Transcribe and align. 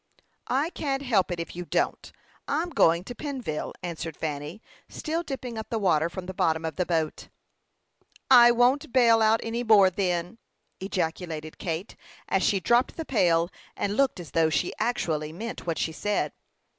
"I 0.47 0.71
can't 0.71 1.03
help 1.03 1.29
it 1.29 1.39
if 1.39 1.55
you 1.55 1.63
don't. 1.63 2.11
I'm 2.47 2.71
going 2.71 3.01
down 3.03 3.15
to 3.15 3.23
Pennville," 3.23 3.71
answered 3.83 4.17
Fanny, 4.17 4.63
still 4.89 5.21
dipping 5.21 5.59
up 5.59 5.69
the 5.69 5.77
water 5.77 6.09
from 6.09 6.25
the 6.25 6.33
bottom 6.33 6.65
of 6.65 6.75
the 6.75 6.87
boat. 6.87 7.27
"I 8.27 8.49
won't 8.49 8.91
bale 8.91 9.21
out 9.21 9.41
any 9.43 9.63
more 9.63 9.91
then," 9.91 10.39
ejaculated 10.79 11.59
Kate, 11.59 11.95
as 12.27 12.41
she 12.41 12.59
dropped 12.59 12.97
the 12.97 13.05
pail, 13.05 13.51
and 13.77 13.95
looked 13.95 14.19
as 14.19 14.31
though 14.31 14.49
she 14.49 14.73
actually 14.79 15.31
meant 15.31 15.67
what 15.67 15.77
she 15.77 15.91
said. 15.91 16.33